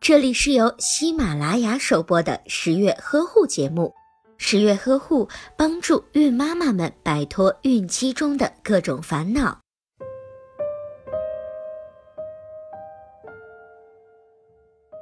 [0.00, 3.94] 这里是由喜马拉雅首播的十月呵护节目。
[4.36, 9.58] 十月呵护帮助孕妈妈们摆脱孕期中的各种烦恼。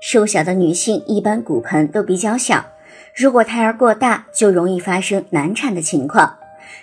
[0.01, 2.65] 瘦小的女性一般骨盆都比较小，
[3.17, 6.39] 如果胎儿过大，就容易发生难产的情况。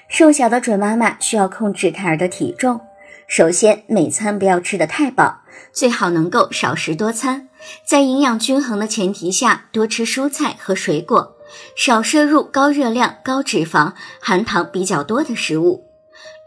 [0.07, 2.81] 瘦小的准妈妈需要控制胎儿的体重。
[3.29, 5.41] 首先，每餐不要吃得太饱，
[5.71, 7.47] 最好能够少食多餐，
[7.85, 11.35] 在营养均衡的前提下，多吃蔬菜和水果，
[11.77, 15.83] 少摄入高热量、高脂肪、含糖比较多的食物。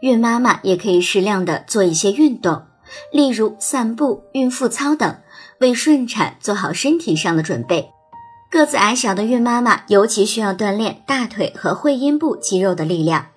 [0.01, 2.63] 孕妈妈也可以适量的做一些运动，
[3.13, 5.15] 例如散步、孕妇操等，
[5.59, 7.91] 为顺产做好身体上的准备。
[8.51, 13.27] 个子矮小的孕妈妈尤其需要锻炼大腿和会阴部肌肉的力量。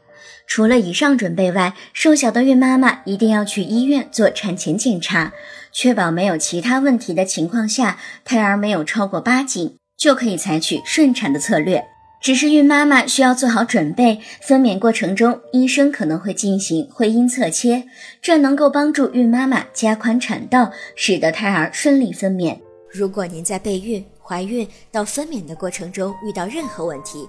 [0.47, 5.33] 除了以上准备外，瘦小的孕妈妈一定要去医院做产前检查，
[5.73, 11.85] 确保没有其他问题的情况下，胎儿没有超过八斤，就可以采取顺产的策略。
[12.23, 17.85] 只是孕妈妈需要做好准备，分娩过程中医生可能会进行会阴侧切，
[18.23, 22.59] 这能够帮助孕妈妈加宽产道，使得胎儿顺利分娩。
[22.91, 27.29] 如果您在备孕、怀孕到分娩的过程中遇到任何问题，